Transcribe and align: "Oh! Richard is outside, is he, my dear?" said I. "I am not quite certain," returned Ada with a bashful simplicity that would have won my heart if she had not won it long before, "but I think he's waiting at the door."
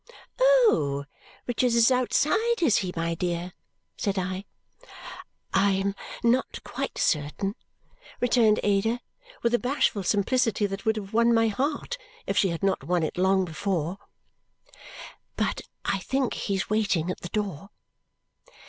"Oh! 0.39 1.05
Richard 1.45 1.73
is 1.75 1.91
outside, 1.91 2.63
is 2.63 2.77
he, 2.77 2.91
my 2.95 3.13
dear?" 3.13 3.53
said 3.97 4.17
I. 4.17 4.45
"I 5.53 5.73
am 5.73 5.93
not 6.23 6.63
quite 6.63 6.97
certain," 6.97 7.53
returned 8.19 8.59
Ada 8.63 9.01
with 9.43 9.53
a 9.53 9.59
bashful 9.59 10.01
simplicity 10.01 10.65
that 10.65 10.85
would 10.85 10.95
have 10.95 11.13
won 11.13 11.35
my 11.35 11.49
heart 11.49 11.99
if 12.25 12.35
she 12.35 12.49
had 12.49 12.63
not 12.63 12.83
won 12.85 13.03
it 13.03 13.15
long 13.19 13.45
before, 13.45 13.99
"but 15.35 15.61
I 15.85 15.99
think 15.99 16.33
he's 16.33 16.67
waiting 16.67 17.11
at 17.11 17.21
the 17.21 17.29
door." 17.29 17.69